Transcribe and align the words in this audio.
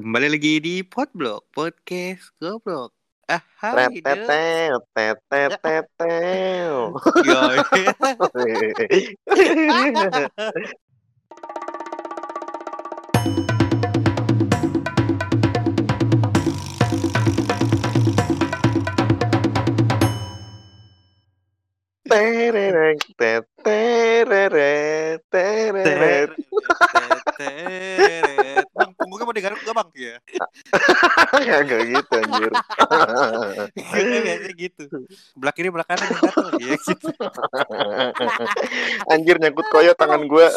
Kembali 0.00 0.32
lagi 0.32 0.64
di 0.64 0.80
Podblog 0.80 1.52
Podcast 1.52 2.32
Goblok. 2.40 2.96
Ah, 3.28 3.44
hai. 3.60 4.00
Terereng, 22.08 22.96
mau 29.40 29.48
digaruk 29.48 29.60
gak 29.64 29.76
bang? 29.80 29.88
Iya. 29.96 30.14
Kagak 31.32 31.80
gitu 31.88 32.12
anjir. 32.20 32.52
Biasanya 33.72 34.52
gitu. 34.52 34.82
Belah 35.40 35.54
kiri, 35.56 35.68
belah 35.72 35.86
kanan. 35.88 36.08
Iya 36.60 36.76
gitu. 36.76 37.08
Anjir 39.08 39.36
nyangkut 39.40 39.66
koyo 39.72 39.96
tangan 39.96 40.28
gua. 40.28 40.52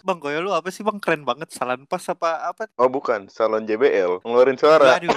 bang, 0.00 0.18
koyo 0.18 0.38
lu 0.40 0.50
apa 0.56 0.68
sih 0.72 0.80
bang? 0.80 0.96
Keren 0.96 1.28
banget. 1.28 1.52
Salan 1.52 1.84
pas 1.84 2.02
apa? 2.08 2.48
apa? 2.48 2.64
Oh 2.80 2.88
bukan, 2.88 3.28
salon 3.28 3.68
JBL. 3.68 4.24
Ngeluarin 4.24 4.56
suara. 4.56 4.96
Aduh, 4.96 5.12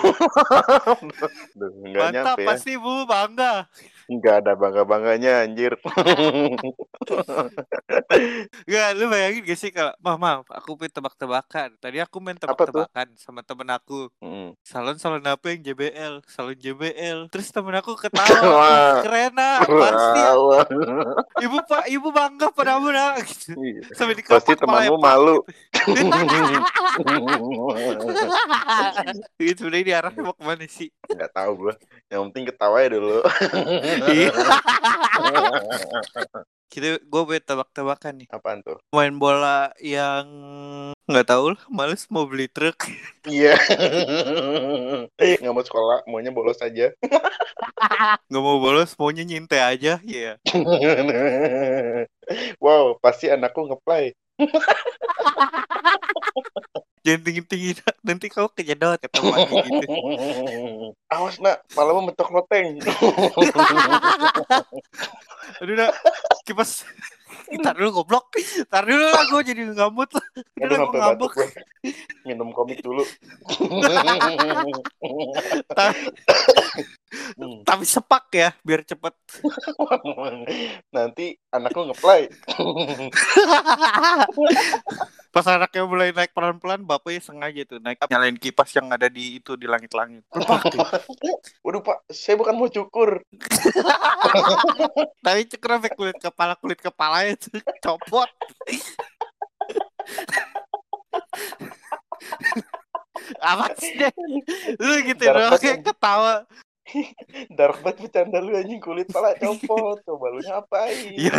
Duh, 1.56 1.72
Enggak 1.88 2.12
mantap. 2.12 2.36
nyampe 2.36 2.42
ya. 2.44 2.48
Pasti 2.52 2.72
bu 2.76 3.08
bangga. 3.08 3.54
Enggak 4.12 4.44
ada 4.44 4.60
bangga-bangganya 4.60 5.48
anjir. 5.48 5.80
Gak, 8.68 8.88
lu 8.98 9.06
bayangin 9.08 9.21
gak 9.46 9.60
sih 9.60 9.70
kalau 9.70 9.94
Mah, 10.02 10.18
maaf, 10.18 10.46
aku 10.50 10.74
main 10.76 10.90
tebak-tebakan 10.90 11.70
Tadi 11.78 12.02
aku 12.02 12.18
main 12.18 12.38
tebak-tebakan 12.38 13.08
sama 13.18 13.46
temen 13.46 13.70
aku 13.70 14.10
Mm. 14.22 14.54
Salon-salon 14.66 15.22
apa 15.26 15.54
yang 15.54 15.62
JBL 15.62 16.26
Salon 16.26 16.58
JBL 16.58 17.30
Terus 17.30 17.54
temen 17.54 17.74
aku 17.78 17.94
ketawa. 17.98 19.02
Keren 19.06 19.34
ah, 19.38 19.62
pasti 19.66 20.22
Ibu 21.42 21.58
pak, 21.66 21.84
ibu 21.90 22.08
bangga 22.14 22.48
padamu 22.54 22.94
nak 22.94 23.22
gitu. 23.26 23.54
iya. 23.60 23.82
Sampai 23.98 24.16
di 24.18 24.24
Pasti 24.26 24.54
temanmu 24.58 24.98
malu. 24.98 25.42
gitu. 25.74 26.10
Itu 29.42 29.66
sebenarnya 29.66 29.86
diarahnya 29.86 30.22
mau 30.22 30.38
ke 30.38 30.44
mana 30.46 30.66
sih 30.70 30.90
Enggak 31.10 31.32
tahu 31.34 31.52
gua. 31.68 31.74
Yang 32.08 32.22
penting 32.30 32.44
ketawa 32.54 32.78
ya 32.82 32.90
dulu. 32.96 33.20
Kita, 36.72 37.04
gue 37.04 37.22
main 37.28 37.44
tebak-tebakan 37.44 38.24
nih 38.24 38.32
Apaan 38.32 38.64
tuh? 38.64 38.80
Main 38.96 39.20
bola 39.20 39.76
yang 39.84 40.24
nggak 41.04 41.28
tahu 41.28 41.52
lah, 41.52 41.62
males 41.68 42.08
mau 42.08 42.24
beli 42.24 42.48
truk 42.48 42.88
Iya. 43.28 43.60
Nggak 45.20 45.52
mau 45.52 45.66
sekolah, 45.68 46.08
maunya 46.08 46.32
bolos 46.32 46.64
aja. 46.64 46.96
nggak 48.32 48.44
mau 48.44 48.64
bolos, 48.64 48.96
maunya 48.96 49.28
nyintai 49.28 49.76
aja 49.76 50.00
Iya 50.00 50.40
wow, 52.64 52.96
pasti 53.04 53.28
anakku 53.28 53.68
ngeplay. 53.68 54.16
Jangan 57.02 57.22
tinggi-tinggi 57.26 57.82
nak. 57.82 57.96
Nanti 58.06 58.30
kau 58.30 58.46
kejedot 58.54 59.02
kata 59.02 59.18
mak 59.26 59.50
gitu. 59.50 59.90
Awas 61.14 61.42
nak, 61.42 61.66
malam 61.74 62.06
mentok 62.06 62.30
loteng. 62.30 62.78
Aduh 65.62 65.74
nak, 65.74 65.98
kipas. 66.46 66.86
Ntar 67.58 67.76
dulu 67.76 68.02
goblok. 68.02 68.30
Ntar 68.70 68.86
dulu 68.86 69.02
lah 69.02 69.26
gue 69.28 69.44
jadi 69.44 69.62
ngamut 69.74 70.10
lah. 70.14 70.26
Udah 70.62 70.78
gue 70.78 70.94
ngambek. 70.94 71.34
Minum 72.24 72.54
komik 72.54 72.86
dulu. 72.86 73.02
Hmm. 77.36 77.60
Tapi 77.68 77.84
sepak 77.84 78.32
ya, 78.32 78.56
biar 78.64 78.88
cepet. 78.88 79.12
Nanti 80.96 81.36
anakku 81.52 81.92
ngeplay. 81.92 82.32
Pas 85.32 85.48
anaknya 85.48 85.88
mulai 85.88 86.12
naik 86.12 86.36
pelan-pelan, 86.36 86.84
bapaknya 86.84 87.24
sengaja 87.24 87.64
tuh 87.64 87.80
naik 87.80 88.04
nyalain 88.12 88.36
kipas 88.36 88.68
yang 88.76 88.92
ada 88.92 89.08
di 89.08 89.40
itu 89.40 89.56
di 89.56 89.64
langit-langit. 89.64 90.28
Waduh 91.64 91.80
pak, 91.80 92.04
saya 92.12 92.36
bukan 92.36 92.60
mau 92.60 92.68
cukur. 92.68 93.24
Tapi 95.24 95.48
cekur 95.48 95.80
sampai 95.80 95.96
kulit 95.96 96.20
kepala 96.20 96.60
kulit 96.60 96.84
kepala 96.84 97.32
itu 97.32 97.48
copot. 97.80 98.28
Apa 103.40 103.66
sih? 103.78 103.94
deh? 103.96 104.12
Lu 104.78 104.94
gitu 105.06 105.24
doang 105.24 105.58
kayak 105.58 105.86
ketawa. 105.86 106.46
Dark 107.58 107.80
banget 107.86 108.08
bercanda 108.08 108.42
lu 108.42 108.58
anjing 108.58 108.82
kulit 108.82 109.08
pala 109.10 109.38
copot. 109.38 110.02
Coba 110.04 110.26
lu 110.34 110.42
ngapain? 110.44 111.14
Ya, 111.22 111.34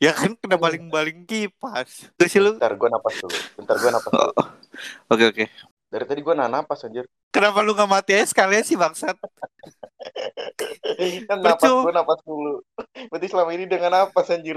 ya 0.00 0.12
kan 0.16 0.32
kena 0.38 0.56
baling-baling 0.56 1.28
kipas. 1.28 2.10
Terus 2.16 2.34
lu. 2.40 2.52
Bentar 2.58 2.74
gua 2.74 2.88
napas 2.92 3.14
dulu. 3.20 3.38
Bentar 3.60 3.76
gua 3.78 3.90
napas 3.94 4.12
dulu. 4.12 4.34
Oke 5.12 5.24
oke. 5.30 5.44
Dari 5.86 6.04
tadi 6.04 6.20
gua 6.24 6.34
nahan 6.34 6.52
napas 6.62 6.82
anjir. 6.82 7.06
Kenapa 7.30 7.60
lu 7.60 7.76
gak 7.76 7.90
mati 7.90 8.16
aja 8.16 8.32
sekalian 8.32 8.64
sih 8.64 8.80
bangsat? 8.80 9.14
Kan 11.28 11.38
napas 11.44 11.70
gua 11.70 11.94
napas 11.94 12.20
dulu. 12.24 12.64
Berarti 13.12 13.26
selama 13.28 13.50
ini 13.54 13.64
dengan 13.68 13.92
napas 13.92 14.32
anjir. 14.32 14.56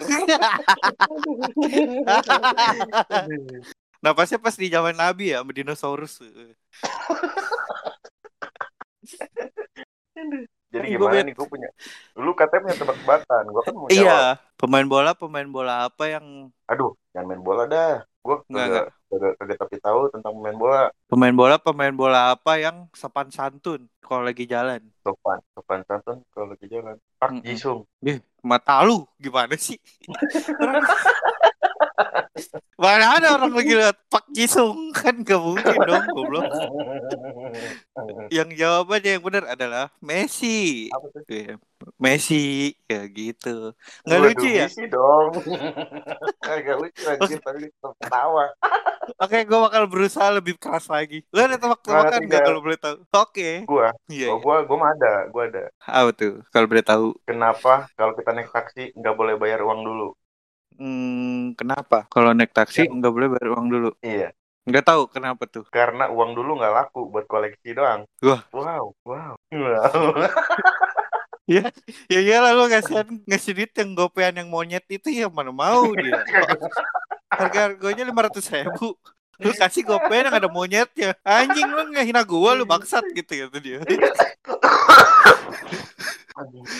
Napasnya 4.00 4.40
pas 4.40 4.56
di 4.56 4.68
zaman 4.72 4.96
Nabi 4.96 5.36
ya, 5.36 5.44
sama 5.44 5.52
dinosaurus. 5.52 6.24
Jadi 10.70 10.86
Gua 10.86 11.10
gimana 11.10 11.14
bet- 11.18 11.26
nih 11.26 11.34
gua 11.34 11.48
punya. 11.50 11.70
Dulu 12.14 12.32
katanya 12.38 12.62
punya 12.70 12.78
tebak-tebakan. 12.78 13.44
Gua 13.50 13.62
kan 13.66 13.74
mau 13.74 13.90
jawab. 13.90 13.98
Iya, 13.98 14.14
pemain 14.60 14.86
bola, 14.86 15.12
pemain 15.18 15.50
bola 15.50 15.74
apa 15.90 16.04
yang 16.14 16.26
Aduh, 16.70 16.94
jangan 17.14 17.26
main 17.34 17.42
bola 17.42 17.64
dah. 17.66 18.06
Gua 18.22 18.36
Enggak, 18.46 18.66
kagak 18.70 18.86
kagak 19.10 19.34
kagak 19.42 19.58
tapi 19.58 19.76
tahu 19.82 20.00
tentang 20.14 20.34
pemain 20.38 20.58
bola. 20.62 20.81
pemain 21.10 21.34
bola, 21.34 21.56
pemain 21.58 21.96
bola 21.96 22.20
apa 22.38 22.52
yang 22.62 22.86
sopan 22.94 23.34
santun 23.34 23.90
kalau 24.06 24.22
lagi 24.22 24.46
jalan? 24.46 24.81
Sopan, 25.02 25.40
sopan 25.58 25.81
santun 25.90 26.18
kalau 26.30 26.54
lagi 26.54 26.68
jalan. 26.70 26.96
Pak 27.18 27.30
Mm-mm. 27.34 27.42
Jisung. 27.50 27.80
Eh, 28.06 28.22
mata 28.46 28.78
lu 28.86 29.10
gimana 29.18 29.58
sih? 29.58 29.81
Mana 32.80 33.20
ada 33.20 33.36
orang 33.36 33.52
lagi 33.52 33.76
lihat 33.76 34.00
Pak 34.08 34.32
Jisung 34.32 34.96
kan 34.96 35.20
gak 35.28 35.36
mungkin 35.36 35.76
dong 35.84 36.06
goblok. 36.16 36.48
Yang 38.32 38.50
jawabannya 38.56 39.12
yang 39.20 39.24
benar 39.26 39.44
adalah 39.52 39.86
Messi. 40.00 40.88
Iya, 41.28 41.60
Messi 42.00 42.72
ya 42.88 43.04
gitu. 43.12 43.76
Nggak 44.08 44.20
Waduh, 44.24 44.32
lucu 44.32 44.48
ya? 44.48 44.66
Messi 44.72 44.84
dong. 44.88 45.32
Kagak 46.48 46.78
lucu 46.80 47.02
anjir, 47.04 47.40
tapi 47.46 47.68
tetap 47.68 47.92
ketawa. 48.00 48.46
Oke, 49.20 49.44
gue 49.44 49.60
bakal 49.60 49.84
berusaha 49.90 50.30
lebih 50.32 50.56
keras 50.56 50.88
lagi. 50.88 51.26
Lu 51.36 51.42
ada 51.44 51.60
tebak-tebakan 51.60 52.22
nggak 52.30 52.42
kalau 52.48 52.60
boleh 52.64 52.80
tahu? 52.80 52.96
Oke. 53.12 53.68
Gua, 53.68 53.92
Iya. 54.08 54.32
oh, 54.32 54.40
iya. 54.40 54.44
gua 54.46 54.56
gua 54.64 54.78
mah 54.80 54.90
ada, 54.96 55.14
gua 55.34 55.44
ada. 55.52 55.64
Apa 55.84 56.16
tuh? 56.16 56.40
Kalau 56.54 56.68
boleh 56.70 56.86
tahu? 56.86 57.08
Kenapa 57.28 57.92
kalau 58.00 58.16
kita 58.16 58.32
naik 58.32 58.54
taksi 58.56 58.96
nggak 58.96 59.16
boleh 59.20 59.36
bayar 59.36 59.60
uang 59.66 59.84
dulu? 59.84 60.16
Hmm, 60.80 61.54
kenapa? 61.54 62.08
Kalau 62.08 62.32
naik 62.32 62.56
taksi 62.56 62.88
Ya. 62.88 62.90
nggak 62.90 63.12
boleh 63.12 63.28
bayar 63.30 63.48
uang 63.52 63.68
dulu. 63.68 63.90
Iya, 64.00 64.32
Nggak 64.64 64.86
tahu 64.86 65.02
kenapa 65.10 65.44
tuh. 65.44 65.68
karena 65.68 66.08
uang 66.08 66.32
dulu 66.32 66.56
nggak 66.56 66.72
laku 66.72 67.06
buat 67.06 67.28
koleksi 67.28 67.76
doang. 67.76 68.08
Wah. 68.24 68.42
Wow, 68.56 68.96
wow. 69.04 69.34
Wow. 69.52 70.04
Ya 71.50 71.66
iyalah 72.14 72.54
lu 72.54 72.70
ngasih 72.70 73.26
ngasih 73.26 73.58
duit 73.58 73.74
yang 73.74 73.98
gopean 73.98 74.38
yang 74.38 74.54
monyet 74.54 74.86
itu 74.86 75.10
ya 75.10 75.26
mana 75.34 75.50
mau 75.50 75.82
dia. 75.98 76.22
Harga 77.26 77.74
harganya 77.74 78.06
lima 78.06 78.30
ratus 78.30 78.54
ribu. 78.54 78.94
Lu 79.42 79.50
kasih 79.58 79.82
gopean 79.82 80.30
yang 80.30 80.38
ada 80.38 80.46
monyetnya. 80.46 81.18
Anjing 81.25 81.66
lu 81.66 81.90
ngehina 81.90 82.22
gua 82.22 82.54
lu 82.54 82.70
bangsat 82.70 83.02
gitu 83.18 83.50
gitu 83.50 83.58
dia. 83.66 83.80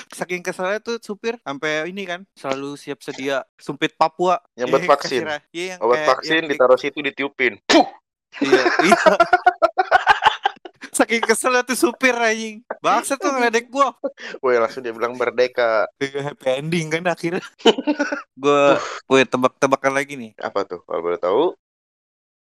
Saking 0.10 0.42
keselnya 0.42 0.80
tuh 0.80 0.98
supir 1.00 1.36
sampai 1.40 1.88
ini 1.88 2.04
kan 2.04 2.24
selalu 2.34 2.76
siap 2.76 3.00
sedia 3.00 3.42
sumpit 3.56 3.94
Papua. 3.94 4.40
Yang 4.54 4.68
Iya, 4.68 4.74
buat 4.74 4.84
vaksin. 4.88 5.22
Iya, 5.50 5.66
yang 5.68 5.80
Obat 5.82 5.96
kayak- 5.96 6.10
vaksin 6.10 6.34
yang- 6.36 6.50
ditaruh 6.50 6.78
situ 6.78 7.00
ditiupin. 7.00 7.54
Iya, 8.40 8.62
iya. 8.84 8.98
Saking 10.90 11.24
keselnya 11.24 11.64
tuh 11.64 11.78
supir 11.78 12.12
anjing. 12.12 12.60
Bangsa 12.82 13.16
tuh 13.16 13.32
ngeledek 13.32 13.72
gua. 13.72 13.96
Woi, 14.44 14.60
langsung 14.60 14.84
dia 14.84 14.92
bilang 14.92 15.16
merdeka. 15.16 15.88
Happy 15.96 16.48
ending 16.50 16.92
kan 16.92 17.08
akhirnya. 17.08 17.40
gua 18.42 18.76
gue 19.06 19.22
tebak-tebakan 19.24 19.94
lagi 19.96 20.20
nih. 20.20 20.32
Apa 20.36 20.68
tuh? 20.68 20.84
Kalau 20.84 21.00
boleh 21.00 21.16
tahu? 21.16 21.56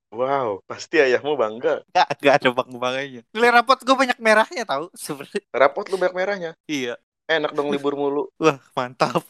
Wow, 0.10 0.66
pasti 0.66 0.98
ayahmu 0.98 1.38
bangga. 1.38 1.86
Gak, 1.94 2.08
gak 2.18 2.36
ada 2.42 2.50
bang 2.50 2.70
banganya. 2.82 3.22
Nilai 3.30 3.52
rapot 3.62 3.78
gue 3.78 3.94
banyak 3.94 4.18
merahnya 4.18 4.66
tahu 4.66 4.90
sebenarnya. 4.98 5.46
Rapot 5.54 5.86
lu 5.86 6.02
banyak 6.02 6.16
merahnya. 6.18 6.52
Iya. 6.66 6.98
Enak 7.30 7.54
dong 7.54 7.70
libur 7.70 7.94
mulu. 7.94 8.26
Wah 8.42 8.58
mantap. 8.74 9.22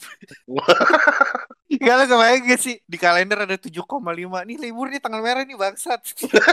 Gak 1.70 2.10
kebayang 2.10 2.44
gak 2.50 2.62
sih 2.64 2.82
Di 2.82 2.98
kalender 2.98 3.46
ada 3.46 3.54
7,5 3.54 3.86
Nih 4.48 4.58
libur 4.58 4.90
nih 4.90 4.98
tanggal 4.98 5.22
merah 5.22 5.46
nih 5.46 5.54
bangsat 5.54 6.02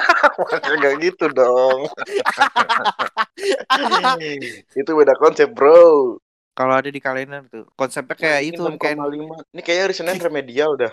Gak 0.85 0.95
gitu 1.01 1.33
dong. 1.33 1.89
itu 4.77 4.91
beda 4.91 5.15
konsep, 5.17 5.49
bro. 5.55 6.19
Kalau 6.53 6.75
ada 6.75 6.91
di 6.91 6.99
kalender 6.99 7.47
tuh 7.47 7.65
Konsepnya 7.79 8.19
kayak 8.19 8.43
itu 8.43 8.63
Ini 8.67 8.77
kayak 8.77 8.99
6,5. 8.99 9.55
Ini 9.55 9.61
kayaknya 9.63 9.85
hari 9.87 9.95
Senin 9.95 10.19
remedial 10.19 10.75
dah. 10.75 10.93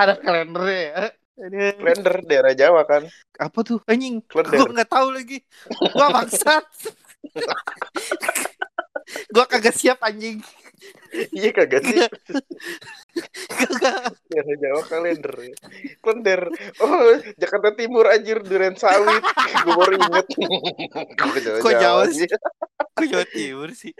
Ada 0.00 0.16
kalendernya 0.16 0.80
ya 0.80 1.04
Aduh. 1.40 1.72
Kalender 1.72 2.16
daerah 2.28 2.52
Jawa 2.52 2.84
kan. 2.84 3.08
Apa 3.40 3.64
tuh 3.64 3.80
anjing 3.88 4.20
Kalender. 4.28 4.60
Gue 4.60 4.76
gak 4.76 4.90
tahu 4.92 5.08
lagi 5.12 5.38
Gua 5.92 6.08
bangsat 6.12 6.60
Gua 9.34 9.44
kagak 9.48 9.76
siap 9.76 10.04
anjing 10.04 10.44
Iya 11.34 11.50
kagak 11.50 11.82
sih. 11.84 11.98
Kagak 13.50 14.14
Daerah 14.30 14.56
Jawa 14.62 14.82
kalender. 14.86 15.34
Kalender. 16.00 16.40
Oh, 16.80 17.18
Jakarta 17.36 17.74
Timur 17.74 18.06
anjir 18.06 18.40
duren 18.40 18.78
sawit. 18.78 19.22
Gue 19.66 19.74
baru 19.74 19.94
inget. 19.98 20.26
Kok 21.64 21.74
Jawa 21.74 22.06
sih? 22.08 22.28
Kok 22.96 23.06
Jawa 23.06 23.26
Timur 23.28 23.68
sih 23.72 23.92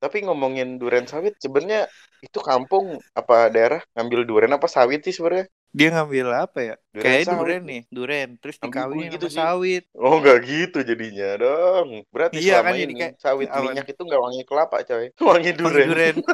Tapi 0.00 0.16
ngomongin 0.24 0.80
duren 0.80 1.04
sawit 1.04 1.36
sebenarnya 1.40 1.88
itu 2.20 2.38
kampung 2.40 3.00
apa 3.16 3.48
daerah 3.48 3.80
ngambil 3.96 4.20
duren 4.28 4.52
apa 4.52 4.68
sawit 4.68 5.04
sih 5.06 5.14
sebenarnya? 5.14 5.48
Dia 5.70 5.88
ngambil 5.92 6.26
apa 6.34 6.58
ya 6.60 6.74
Duren 6.90 7.22
sawit. 7.22 7.38
duren 7.38 7.62
nih 7.62 7.82
Duren 7.88 8.28
Terus 8.36 8.56
dikawinin 8.58 9.14
gitu 9.14 9.26
sama 9.26 9.30
sih. 9.30 9.38
sawit 9.38 9.84
Oh 9.94 10.18
nggak 10.18 10.38
gitu 10.42 10.78
jadinya 10.82 11.28
dong. 11.36 12.02
Berarti 12.10 12.36
Iya 12.36 12.58
selama 12.58 12.66
kan, 12.66 12.74
jadi 12.74 12.84
ini 12.84 12.94
kayak- 12.96 13.14
sawit 13.16 13.48
awan. 13.48 13.62
minyak 13.64 13.86
itu 13.86 14.02
nggak 14.02 14.20
wangi 14.20 14.42
kelapa 14.42 14.76
coy. 14.82 15.06
Wangi 15.22 15.50
Duren, 15.54 15.86
duren. 15.86 15.86
duren. 15.88 16.16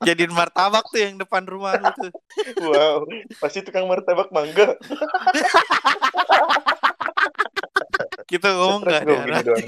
Jadiin 0.00 0.30
martabak 0.30 0.86
tuh 0.86 1.00
yang 1.00 1.18
depan 1.18 1.42
rumah 1.42 1.74
lu 1.74 1.90
tuh. 1.92 2.10
Wow. 2.62 3.02
Pasti 3.36 3.60
tukang 3.60 3.84
martabak 3.84 4.30
mangga. 4.30 4.78
Kita 8.26 8.52
ngomong 8.52 8.82
Terus 8.84 8.92
gak 8.94 9.02
gua 9.02 9.16
ada 9.16 9.42
arah. 9.42 9.58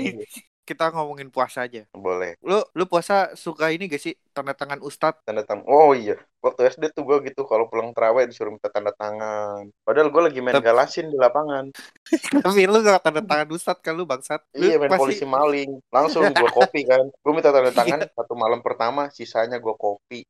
Kita 0.70 0.94
ngomongin 0.94 1.34
puasa 1.34 1.67
aja. 1.67 1.82
Boleh. 1.90 2.38
Lu 2.46 2.62
lu 2.62 2.87
puasa 2.87 3.34
suka 3.34 3.75
ini 3.75 3.90
gak 3.90 3.99
sih 3.99 4.14
tanda 4.31 4.55
tangan 4.55 4.78
ustad? 4.81 5.19
Tanda 5.26 5.43
tangan. 5.43 5.67
Oh 5.67 5.90
iya. 5.90 6.14
Waktu 6.38 6.70
SD 6.70 6.94
tuh 6.94 7.02
gue 7.02 7.26
gitu 7.26 7.43
kalau 7.43 7.67
pulang 7.67 7.90
terawih 7.90 8.22
disuruh 8.25 8.55
minta 8.55 8.70
tanda 8.70 8.94
tangan. 8.94 9.67
Padahal 9.82 10.14
gue 10.14 10.22
lagi 10.22 10.38
main 10.38 10.55
Tapi- 10.55 10.70
galasin 10.70 11.11
di 11.11 11.19
lapangan. 11.19 11.75
Tapi 12.46 12.70
lu 12.70 12.78
gak 12.81 13.02
tanda 13.02 13.19
tangan 13.19 13.50
ustad 13.50 13.82
kan 13.82 13.99
lu 13.99 14.06
bangsat. 14.06 14.38
Lu 14.55 14.62
Iya 14.62 14.78
main 14.78 14.87
pasti- 14.88 15.02
polisi 15.02 15.26
maling. 15.26 15.82
Langsung 15.90 16.22
gue 16.22 16.50
kopi 16.55 16.87
kan. 16.90 17.02
Gue 17.11 17.32
minta 17.34 17.50
tanda 17.50 17.75
tangan 17.75 18.06
satu 18.06 18.38
malam 18.38 18.62
pertama. 18.62 19.11
Sisanya 19.11 19.58
gue 19.58 19.75
kopi. 19.75 20.22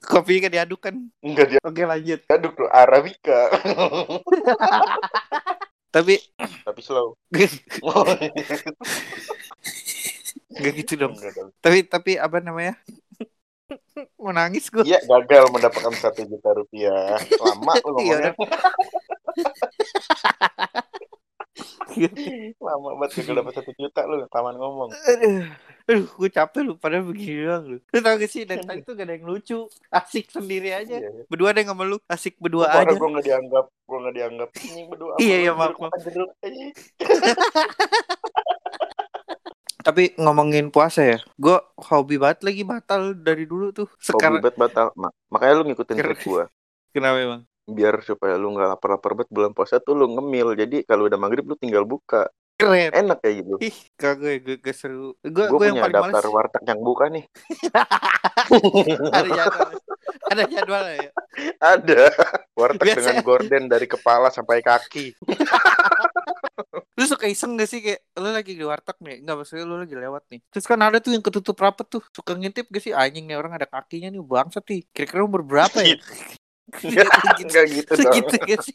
Kopi 0.00 0.34
kan 0.40 0.48
diaduk 0.48 0.80
kan. 0.80 0.96
Enggak 1.20 1.46
dia 1.52 1.60
Oke 1.60 1.84
lanjut. 1.84 2.24
aduk 2.26 2.56
tuh 2.56 2.68
Arabica. 2.72 3.52
Tapi 5.88 6.20
Tapi 6.38 6.80
slow. 6.84 7.16
gak 10.58 10.72
gitu 10.84 10.92
dong. 10.98 11.14
Tapi 11.60 11.86
tapi 11.88 12.12
apa 12.20 12.40
namanya? 12.44 12.76
Mau 14.16 14.32
nangis 14.32 14.68
gue. 14.68 14.84
Iya 14.84 15.00
gagal 15.04 15.48
mendapatkan 15.52 15.94
satu 15.96 16.24
juta 16.24 16.50
rupiah. 16.56 17.16
Lama 17.40 17.72
lu 17.84 17.98
Iya, 18.00 18.32
ngomongnya. 18.32 18.32
Lama 22.60 22.88
banget 23.00 23.10
gagal 23.24 23.34
dapat 23.42 23.52
satu 23.56 23.70
juta 23.74 24.00
lu 24.06 24.24
taman 24.30 24.54
ngomong. 24.56 24.88
Aduh, 24.92 25.44
aduh 25.88 26.04
gue 26.04 26.28
capek 26.28 26.60
lu 26.62 26.76
padahal 26.76 27.00
begini 27.02 27.42
doang 27.42 27.64
lu. 27.64 27.78
Lu 27.80 27.98
tau 27.98 28.14
gak 28.14 28.28
sih 28.28 28.44
dari 28.44 28.60
tadi 28.68 28.84
tuh 28.84 28.92
gak 28.92 29.08
ada 29.08 29.14
yang 29.16 29.24
lucu. 29.24 29.64
Asik 29.88 30.28
sendiri 30.28 30.68
aja. 30.70 31.00
Iya. 31.00 31.24
Berdua 31.26 31.50
deh 31.50 31.64
sama 31.64 31.82
lu. 31.82 31.96
Asik 32.04 32.36
berdua 32.36 32.68
Parah 32.68 32.84
aja. 32.84 32.94
gue 32.94 33.08
nggak 33.08 33.24
dianggap, 33.24 33.64
gue 33.66 33.98
nggak 33.98 34.14
dianggap. 34.14 34.48
Ini 34.54 34.82
berdua. 34.84 35.12
Iya, 35.16 35.36
iya, 35.42 35.52
maaf, 35.56 35.72
Tapi 39.78 40.12
ngomongin 40.20 40.68
puasa 40.68 41.00
ya. 41.00 41.18
Gue 41.40 41.56
hobi 41.80 42.20
banget 42.20 42.44
lagi 42.44 42.60
batal 42.60 43.16
dari 43.16 43.48
dulu 43.48 43.72
tuh. 43.72 43.88
Hobi 43.88 44.04
Sekarang 44.04 44.44
banget 44.44 44.60
batal. 44.60 44.86
Ma- 44.92 45.14
Makanya 45.32 45.54
lu 45.56 45.64
ngikutin 45.72 45.96
trik 45.96 46.20
gue. 46.20 46.44
kenapa 46.92 47.16
emang? 47.16 47.42
Biar 47.64 48.00
supaya 48.04 48.36
lu 48.36 48.52
nggak 48.52 48.76
lapar-lapar 48.76 49.16
banget 49.16 49.30
bulan 49.32 49.52
puasa 49.56 49.80
tuh 49.80 49.96
lu 49.96 50.04
ngemil. 50.12 50.52
Jadi 50.52 50.84
kalau 50.84 51.08
udah 51.08 51.16
maghrib 51.16 51.48
lu 51.48 51.56
tinggal 51.56 51.88
buka. 51.88 52.28
Keren. 52.58 52.90
Enak 52.90 53.18
kayak 53.22 53.34
gitu. 53.46 53.54
Ih, 53.62 53.76
kagak 53.94 54.42
gue, 54.42 54.54
gue 54.58 54.74
seru. 54.74 55.14
Gue 55.22 55.46
Gue 55.46 55.70
yang 55.70 55.78
paling 55.78 55.94
daftar 55.94 56.24
males. 56.26 56.34
warteg 56.34 56.64
yang 56.66 56.80
buka 56.82 57.06
nih. 57.06 57.24
ada 59.14 59.28
jadwal. 59.30 59.70
Ada 60.26 60.42
jadwal 60.50 60.84
ya. 60.90 61.10
Ada. 61.62 62.02
Warteg 62.58 62.82
Biasa. 62.82 62.98
dengan 62.98 63.16
gorden 63.22 63.64
dari 63.70 63.86
kepala 63.86 64.34
sampai 64.34 64.58
kaki. 64.58 65.14
Lu 66.98 67.06
suka 67.06 67.30
iseng 67.30 67.54
gak 67.54 67.70
sih 67.70 67.78
kayak 67.78 68.02
lu 68.18 68.34
lagi 68.34 68.58
di 68.58 68.64
warteg 68.66 68.98
nih, 68.98 69.22
enggak 69.22 69.38
maksudnya 69.38 69.62
lu 69.62 69.78
lagi 69.78 69.94
lewat 69.94 70.26
nih. 70.34 70.42
Terus 70.50 70.66
kan 70.66 70.82
ada 70.82 70.98
tuh 70.98 71.14
yang 71.14 71.22
ketutup 71.22 71.54
rapet 71.62 71.86
tuh, 71.86 72.02
suka 72.10 72.34
ngintip 72.34 72.66
gak 72.66 72.82
sih 72.82 72.90
anjing 72.90 73.30
nih 73.30 73.38
orang 73.38 73.54
ada 73.54 73.70
kakinya 73.70 74.10
nih 74.10 74.18
bangsat 74.18 74.66
nih. 74.66 74.82
Kira-kira 74.90 75.22
umur 75.22 75.46
berapa 75.46 75.78
ya? 75.78 75.94
Enggak 77.42 77.66
gitu 77.72 77.92
dong. 77.96 78.14
gitu 78.14 78.34
gak 78.44 78.60
sih? 78.60 78.74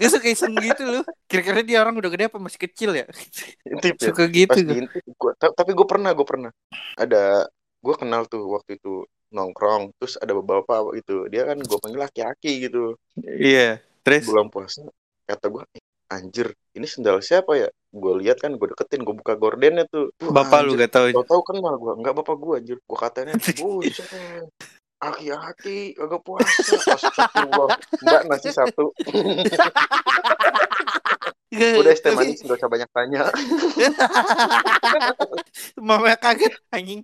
Gak 0.00 0.10
suka 0.10 0.26
iseng 0.32 0.54
gitu 0.56 0.82
lu. 0.88 1.00
Kira-kira 1.28 1.60
dia 1.60 1.78
orang 1.84 2.00
udah 2.00 2.10
gede 2.10 2.32
apa 2.32 2.40
masih 2.40 2.60
kecil 2.60 2.96
ya? 2.96 3.06
Intip 3.68 4.00
ya. 4.00 4.10
Suka 4.12 4.24
gitu 4.28 4.58
Pas 4.58 4.64
gua. 5.20 5.32
tapi 5.36 5.70
gue 5.76 5.86
pernah, 5.86 6.10
gue 6.16 6.26
pernah. 6.26 6.50
Ada, 6.96 7.48
gue 7.84 7.94
kenal 8.00 8.24
tuh 8.26 8.48
waktu 8.48 8.80
itu 8.80 9.04
nongkrong. 9.30 9.92
Terus 10.00 10.16
ada 10.16 10.32
bapak-bapak 10.40 11.04
gitu. 11.04 11.28
Dia 11.28 11.44
kan 11.44 11.60
gue 11.60 11.78
panggil 11.78 12.00
laki-laki 12.00 12.52
gitu. 12.68 12.96
Iya. 13.20 13.84
Terus 14.00 14.24
Bulan 14.24 14.48
puasa. 14.48 14.88
Kata 15.28 15.46
gue, 15.52 15.62
"Eh, 15.76 15.84
anjir, 16.10 16.50
ini 16.74 16.86
sendal 16.88 17.20
siapa 17.20 17.54
ya? 17.54 17.68
Gue 17.90 18.18
lihat 18.24 18.40
kan, 18.42 18.54
gue 18.54 18.66
deketin, 18.72 19.04
gue 19.04 19.14
buka 19.14 19.36
gordennya 19.36 19.86
tuh. 19.86 20.10
Bapak 20.18 20.66
lu 20.66 20.74
anjir, 20.74 20.88
gak 20.88 20.92
tahu. 20.96 21.06
Tau 21.22 21.26
tahu 21.26 21.42
kenal 21.54 21.74
gue, 21.78 21.92
enggak 22.00 22.14
bapak 22.18 22.36
gue 22.38 22.54
anjir. 22.58 22.76
Gue 22.82 22.98
katanya, 22.98 23.34
buset, 25.00 25.08
aki-aki, 25.16 25.96
kagak 25.96 26.22
puasa. 26.24 26.76
Astagfirullah. 26.76 27.68
Mbak 28.04 28.22
nasi 28.28 28.50
satu. 28.52 28.92
Udah 31.50 31.90
es 31.90 31.98
manis, 32.14 32.46
gak 32.46 32.62
usah 32.62 32.70
banyak 32.70 32.86
tanya. 32.94 33.26
Mama 35.82 36.14
kaget 36.14 36.54
anjing. 36.70 37.02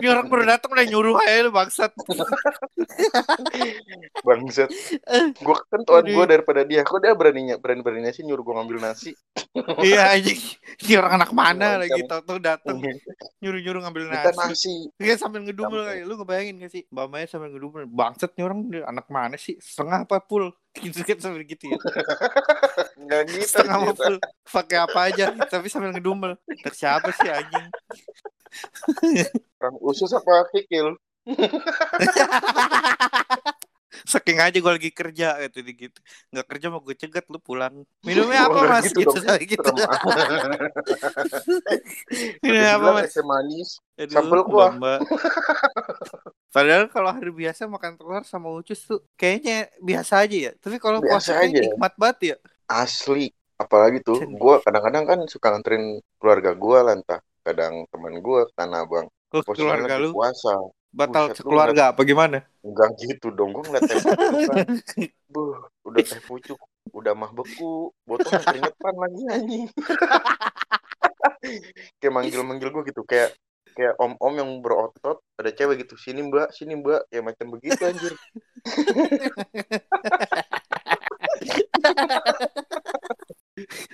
Ini 0.00 0.06
orang 0.08 0.32
baru 0.32 0.48
datang 0.48 0.72
udah 0.72 0.86
nyuruh 0.88 1.20
aja 1.20 1.44
lu 1.44 1.52
bangsat. 1.52 1.92
Bangsat. 4.26 4.72
Gue 5.36 5.56
kan 5.68 5.84
tuan 5.84 6.08
gue 6.08 6.24
daripada 6.24 6.64
dia. 6.64 6.88
Kok 6.88 7.04
dia 7.04 7.12
beraninya, 7.12 7.60
berani-beraninya 7.60 8.16
sih 8.16 8.24
nyuruh 8.24 8.40
gue 8.40 8.54
ngambil 8.56 8.80
nasi. 8.80 9.12
Iya 9.84 10.16
anjing. 10.16 10.40
Ini 10.80 10.96
orang 10.96 11.20
anak 11.20 11.30
mana 11.36 11.76
Macam. 11.76 11.82
lagi 11.84 12.00
tau-tau 12.08 12.38
datang 12.40 12.80
nyuruh-nyuruh 13.44 13.84
ngambil 13.84 14.02
Minta 14.08 14.32
nasi. 14.32 14.48
nasi. 14.48 14.74
Iya 14.96 15.20
sambil 15.20 15.44
ngedumel 15.44 15.84
kayak 15.84 16.08
lu 16.08 16.16
ngebayangin 16.16 16.64
gak 16.64 16.72
sih? 16.72 16.82
Mbak 16.88 17.06
Maya 17.12 17.26
sambil 17.28 17.52
ngedumel. 17.52 17.84
Nih 17.84 18.44
orang 18.48 18.58
dia 18.72 18.88
anak 18.88 19.06
mana 19.12 19.36
sih? 19.36 19.60
Setengah 19.60 20.08
apa 20.08 20.24
full? 20.24 20.48
Gitu 20.80 21.04
kan 21.04 21.20
sambil 21.20 21.44
gitu 21.44 21.68
ya. 21.68 21.76
Enggak 23.00 23.20
gitu. 23.28 23.44
Setengah 23.44 23.76
apa 23.76 23.92
full? 23.92 24.16
Pakai 24.48 24.78
apa 24.80 25.00
aja 25.12 25.24
tapi 25.52 25.68
sambil 25.68 25.92
ngedumel. 25.92 26.32
Anak 26.48 26.74
siapa 26.74 27.12
sih 27.12 27.28
anjing? 27.28 27.66
Orang 29.60 29.76
usus 29.84 30.08
apa 30.16 30.48
kikil? 30.56 30.96
Saking 34.08 34.38
aja 34.40 34.56
gue 34.56 34.72
lagi 34.72 34.90
kerja 34.92 35.36
gitu 35.48 35.58
gitu. 35.72 35.98
Nggak 36.32 36.46
kerja 36.50 36.66
mau 36.72 36.80
gue 36.80 36.96
cegat 36.96 37.24
lu 37.32 37.38
pulang. 37.42 37.84
Minumnya 38.04 38.40
apa 38.48 38.56
Oh, 38.56 38.62
nggak 38.64 38.80
mas? 38.80 38.84
gitu 38.88 39.00
Gitu, 39.00 39.18
dong. 39.20 39.40
gitu. 39.52 39.70
Minumnya 42.42 42.72
apa 42.78 42.88
mas? 42.96 43.12
manis. 43.24 43.68
Aduh, 44.00 44.14
Sambal 44.14 44.40
kuah. 44.48 44.72
Padahal 46.52 46.84
kalau 46.92 47.10
hari 47.12 47.32
biasa 47.32 47.64
makan 47.64 47.96
telur 47.96 48.24
sama 48.28 48.52
ucus 48.52 48.84
tuh 48.84 49.00
kayaknya 49.16 49.72
biasa 49.80 50.24
aja 50.24 50.36
ya. 50.36 50.52
Tapi 50.60 50.76
kalau 50.80 51.00
puasa 51.00 51.40
aja. 51.40 51.60
nikmat 51.64 51.92
banget 51.96 52.36
ya. 52.36 52.38
Asli. 52.68 53.32
Apalagi 53.62 54.02
tuh, 54.02 54.18
gue 54.26 54.54
kadang-kadang 54.66 55.04
kan 55.06 55.18
suka 55.30 55.54
nganterin 55.54 56.02
keluarga 56.18 56.50
gue 56.58 56.78
lah 56.82 56.94
entah. 56.98 57.20
Kadang 57.46 57.86
teman 57.90 58.18
gue 58.18 58.40
ke 58.48 58.52
Tanah 58.58 58.82
Abang. 58.84 59.06
Posisinya 59.30 59.54
keluarga 59.54 59.94
lu 60.02 60.10
puasa. 60.12 60.54
Batal 60.92 61.32
Buset, 61.32 61.32
lu 61.32 61.36
sekeluarga 61.40 61.96
apa 61.96 62.00
gimana? 62.04 62.44
Enggak 62.60 62.92
gitu 63.00 63.32
dong, 63.32 63.56
gue 63.56 63.64
ngeliat 63.64 63.88
teh 63.88 63.96
pucuk 63.96 64.44
kan. 64.52 64.68
Buh, 65.32 65.64
udah 65.88 66.04
teh 66.04 66.20
pucuk, 66.28 66.60
udah 66.92 67.16
mah 67.16 67.32
beku, 67.32 67.88
botolnya 68.04 68.44
keringetan 68.44 68.94
lagi 69.00 69.22
anjing. 69.32 69.64
kayak 71.98 72.12
manggil-manggil 72.12 72.70
gue 72.70 72.82
gitu, 72.92 73.02
kayak 73.08 73.32
kayak 73.72 73.96
om-om 73.96 74.36
yang 74.36 74.60
berotot, 74.60 75.24
ada 75.40 75.48
cewek 75.48 75.88
gitu, 75.88 75.96
sini 75.96 76.20
mbak, 76.28 76.52
sini 76.52 76.76
mbak, 76.76 77.08
ya 77.08 77.24
macam 77.24 77.56
begitu 77.56 77.80
anjir. 77.80 78.12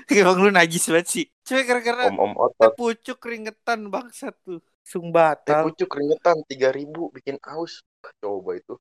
Emang 0.09 0.39
lu 0.41 0.51
najis 0.51 0.89
banget 0.89 1.07
sih. 1.09 1.25
Cuma 1.45 1.61
gara-gara 1.65 2.09
om 2.09 2.17
om 2.17 2.33
otot 2.37 2.73
pucuk 2.77 3.21
keringetan 3.21 3.93
bangsat 3.93 4.35
tuh. 4.41 4.61
Sung 4.81 5.13
teh 5.13 5.61
pucuk 5.65 5.89
keringetan 5.89 6.41
tiga 6.49 6.73
ribu 6.73 7.13
bikin 7.13 7.37
aus 7.45 7.85
coba 8.23 8.57
itu 8.57 8.79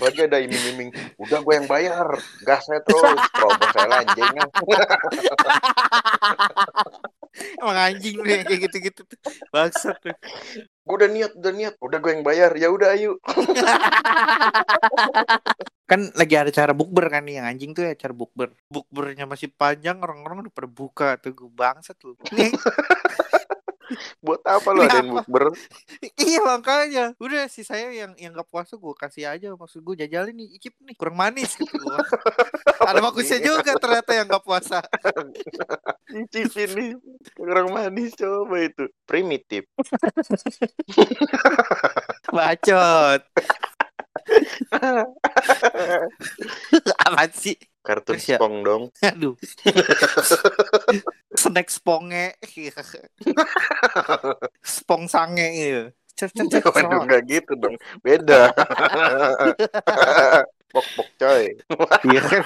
lagi 0.00 0.24
ada 0.24 0.38
iming-iming 0.40 0.90
udah 1.18 1.38
gue 1.42 1.54
yang 1.54 1.68
bayar 1.68 2.06
gasnya 2.42 2.80
terus 2.82 3.18
promo 3.34 3.66
saya 3.74 3.86
lanjing 3.86 4.30
Emang 7.62 7.78
anjing 7.78 8.18
yang 8.26 8.42
kayak 8.42 8.60
gitu-gitu. 8.66 9.06
Bangsat 9.54 9.94
tuh. 10.02 10.10
Gue 10.90 10.98
udah 11.06 11.10
niat 11.14 11.32
udah 11.38 11.52
niat. 11.54 11.74
Udah 11.78 11.98
gue 12.02 12.10
yang 12.10 12.26
bayar. 12.26 12.50
Ya 12.58 12.68
udah 12.74 12.98
ayo. 12.98 13.22
Kan 15.90 16.10
lagi 16.14 16.34
ada 16.38 16.54
cara 16.54 16.70
bukber 16.70 17.10
kan 17.10 17.26
nih 17.26 17.42
yang 17.42 17.50
anjing 17.50 17.74
tuh 17.74 17.82
ya 17.82 17.98
cara 17.98 18.14
bukber. 18.14 18.54
Bukbernya 18.70 19.26
masih 19.26 19.50
panjang 19.50 19.98
orang-orang 19.98 20.46
udah 20.46 20.54
pada 20.54 20.70
buka 20.70 21.18
tuh 21.18 21.34
gue 21.34 21.50
bangsat 21.50 21.98
Nih, 22.30 22.54
buat 24.24 24.40
apa 24.46 24.68
lo 24.70 24.82
Ini 24.84 24.88
ada 24.88 24.98
yang 25.02 25.10
bukber 25.18 25.44
iya 26.20 26.40
makanya. 26.44 27.04
Udah 27.18 27.46
sih 27.50 27.64
saya 27.66 27.90
yang 27.90 28.12
yang 28.16 28.32
gak 28.34 28.48
puasa 28.48 28.76
gue 28.76 28.94
kasih 28.96 29.24
aja. 29.28 29.48
Maksud 29.54 29.80
gue 29.82 29.94
jajalin 30.06 30.34
nih 30.36 30.48
icip 30.58 30.74
nih 30.84 30.94
kurang 30.96 31.18
manis 31.18 31.56
gitu. 31.58 31.76
Ada 32.88 32.98
bagusnya 33.02 33.38
juga 33.42 33.76
ternyata 33.76 34.10
yang 34.14 34.26
gak 34.30 34.44
puasa. 34.44 34.78
Cicipin 36.10 36.70
nih 36.74 36.90
kurang 37.34 37.74
manis 37.74 38.14
coba 38.16 38.56
itu. 38.62 38.84
Primitif. 39.06 39.66
Bacot 42.30 43.22
apa 47.06 47.26
sih? 47.34 47.58
Kartun 47.80 48.20
Terus 48.20 48.28
ya? 48.28 48.36
spong 48.36 48.60
dong. 48.60 48.92
Aduh. 49.00 49.32
Snack 51.40 51.72
sponge. 51.72 52.36
Spong 54.60 55.08
sange 55.08 55.48
gitu 55.56 55.88
Cet, 56.12 56.36
cet, 56.36 56.52
cet, 56.52 56.68
waduh 56.68 57.08
nggak 57.08 57.24
gitu 57.24 57.56
dong. 57.56 57.80
Beda 58.04 58.52
pok 60.70 60.86
pok 60.94 61.08
coy 61.16 61.44
Iya 62.08 62.22
kan. 62.22 62.44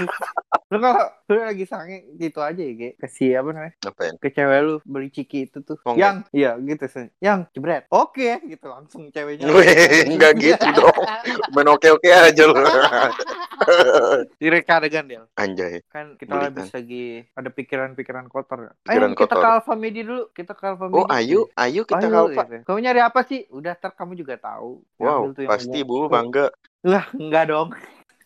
Lu 0.72 0.80
kalau 0.80 1.04
lu 1.28 1.38
lagi 1.38 1.64
sange 1.64 2.08
gitu 2.16 2.40
aja 2.40 2.58
ya, 2.58 2.72
Ge. 2.72 2.90
Kasih 2.96 3.38
apa 3.38 3.48
namanya? 3.52 3.74
ngapain 3.80 4.14
Ke 4.18 4.28
cewek 4.28 4.60
lu 4.60 4.74
beli 4.82 5.08
ciki 5.08 5.46
itu 5.46 5.60
tuh. 5.60 5.76
Oh, 5.84 5.94
yang 5.94 6.24
iya 6.30 6.56
gitu 6.58 6.88
sih. 6.88 7.06
Yang 7.20 7.46
jebret. 7.52 7.84
Oke, 7.88 8.40
gitu 8.42 8.66
langsung 8.66 9.06
ceweknya. 9.08 9.46
Weh, 9.46 10.08
nggak 10.08 10.32
gitu 10.36 10.66
dong 10.80 10.98
main 11.52 11.68
oke 11.68 11.86
oke 11.90 12.08
aja 12.08 12.42
lo 12.44 12.56
Direka 14.36 14.78
adegan 14.78 15.06
dia. 15.06 15.22
anjay 15.34 15.80
Kan 15.86 16.16
kita 16.16 16.32
Bulikan. 16.32 16.50
habis 16.50 16.68
lagi 16.70 17.04
ada 17.30 17.50
pikiran-pikiran 17.50 18.26
kotor. 18.26 18.74
Pikiran 18.82 19.12
Ayo 19.12 19.16
kita 19.16 19.30
kotor. 19.30 19.40
ke 19.40 19.48
Alfamidi 19.54 20.00
dulu. 20.02 20.22
Kita 20.30 20.52
ke 20.52 20.64
Alfamidi. 20.66 20.96
oh 20.96 21.06
ayo 21.08 21.40
ayo 21.54 21.80
kita 21.84 22.02
Ayo, 22.02 22.10
kalpa 22.10 22.42
gitu. 22.44 22.56
Kamu 22.64 22.78
nyari 22.80 23.00
apa 23.00 23.20
sih? 23.22 23.40
Udah 23.48 23.72
ntar 23.74 23.92
kamu 23.92 24.16
juga 24.16 24.34
tahu. 24.36 24.82
wow 24.98 25.22
pasti 25.46 25.80
bu 25.82 26.08
bangga 26.08 26.50
Lah, 26.82 27.08
enggak 27.14 27.48
dong. 27.48 27.72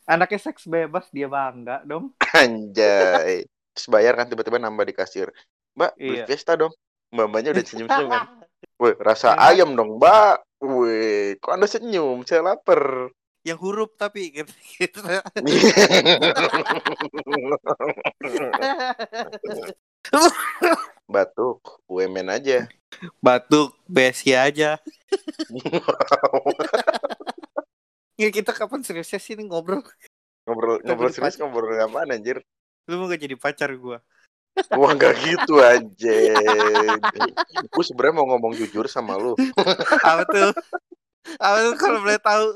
Anaknya 0.08 0.40
seks 0.40 0.64
bebas 0.64 1.04
dia 1.12 1.28
bangga 1.28 1.84
dong. 1.84 2.16
anjay 2.32 3.44
terus 3.72 3.86
bayar 3.86 4.16
kan 4.16 4.26
tiba-tiba 4.26 4.56
nambah 4.56 4.82
di 4.82 4.92
kasir 4.92 5.28
mbak 5.72 5.94
beli 5.94 6.18
Iya. 6.18 6.24
Fiesta 6.26 6.56
dong 6.56 6.72
mbak 7.08 7.24
mbaknya 7.28 7.50
udah 7.52 7.62
senyum 7.62 7.86
senyum 7.86 8.08
kan 8.08 8.24
Weh, 8.78 8.94
rasa 8.98 9.34
Enak. 9.34 9.42
ayam 9.54 9.70
dong, 9.74 9.98
Mbak. 9.98 10.34
Weh, 10.62 11.34
kok 11.38 11.50
Anda 11.50 11.66
senyum? 11.66 12.22
Saya 12.22 12.42
lapar. 12.42 13.10
yang 13.42 13.58
huruf 13.58 13.94
tapi 13.94 14.30
gitu. 14.34 14.50
gitu. 14.78 14.98
Batuk, 21.08 21.80
UMN 21.88 22.28
aja. 22.28 22.68
Batuk, 23.18 23.72
besi 23.86 24.36
aja. 24.36 24.76
Ya 28.18 28.28
kita 28.34 28.50
kapan 28.50 28.82
seriusnya 28.82 29.22
sih 29.22 29.38
nih 29.38 29.46
ngobrol? 29.46 29.82
ngobrol 30.48 30.80
ngobrol 30.82 31.12
serius 31.14 31.38
pacar. 31.38 31.46
ngobrol 31.46 31.70
apaan 31.78 32.10
anjir? 32.10 32.42
Lu 32.90 32.98
mau 32.98 33.06
gak 33.06 33.20
jadi 33.22 33.36
pacar 33.38 33.70
gua? 33.78 34.02
Wah, 34.74 34.90
nggak 34.90 35.14
gitu 35.22 35.54
anjir. 35.62 36.34
Gue 37.70 37.84
sebenarnya 37.86 38.14
mau 38.18 38.26
ngomong 38.34 38.58
jujur 38.58 38.90
sama 38.90 39.14
lu. 39.14 39.38
Apa 40.02 40.22
tuh? 40.26 40.50
Apa 41.38 41.56
tuh 41.62 41.74
kalau 41.78 41.98
boleh 42.02 42.18
tahu? 42.18 42.46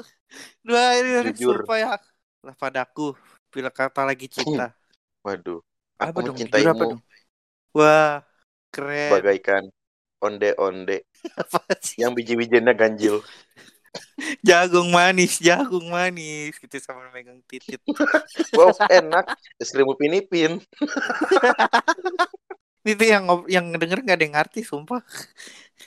Dua 0.67 0.83
ini 0.99 1.31
Jujur. 1.31 1.63
sumpah 1.63 1.79
ya. 1.79 1.95
Lah 2.43 2.55
padaku 2.59 3.15
bila 3.55 3.71
kata 3.71 4.03
lagi 4.03 4.27
cinta. 4.27 4.75
Waduh, 5.23 5.63
Apa 6.03 6.11
aku 6.11 6.19
dong? 6.27 6.37
Jujur 6.43 6.67
apa 6.75 6.83
dong? 6.91 7.01
Wah, 7.77 8.27
keren. 8.75 9.11
bagaikan 9.15 9.63
onde-onde 10.19 11.07
Apa 11.39 11.61
sih? 11.79 12.03
yang 12.03 12.17
biji-bijiannya 12.19 12.75
ganjil. 12.75 13.23
Jagung 14.41 14.89
manis, 14.93 15.37
jagung 15.39 15.93
manis 15.93 16.57
gitu 16.57 16.77
sama 16.81 17.13
megang 17.13 17.41
titit. 17.49 17.81
Wow, 18.57 18.73
enak. 18.89 19.37
Seribu 19.61 19.97
pinipin. 19.97 20.61
Itu 22.83 23.05
yang 23.07 23.25
yang 23.47 23.71
denger 23.79 24.03
gak 24.03 24.17
ada 24.19 24.25
yang 24.27 24.35
ngerti 24.35 24.61
sumpah. 24.67 25.01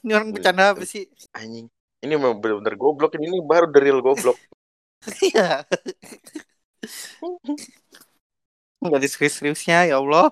Ini 0.01 0.11
orang 0.15 0.31
bercanda 0.31 0.71
apa 0.71 0.83
sih? 0.87 1.09
Anjing. 1.35 1.67
Ini 2.03 2.13
memang 2.15 2.39
bener-bener 2.39 2.75
goblok. 2.79 3.19
Ini 3.19 3.43
baru 3.43 3.67
the 3.73 3.79
real 3.81 3.99
goblok. 3.99 4.37
Iya. 5.21 5.65
Gak 8.81 8.97
ada 9.01 9.07
serius-seriusnya 9.09 9.77
ya 9.89 9.95
Allah. 10.01 10.29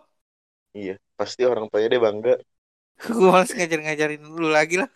Iya, 0.74 0.94
pasti 1.18 1.42
orang 1.46 1.70
tuanya 1.70 1.89
dia 1.94 2.01
bangga. 2.01 2.34
Gue 3.03 3.30
males 3.34 3.51
ngajar-ngajarin 3.53 4.22
lu 4.24 4.50
lagi 4.50 4.75
lah. 4.82 4.89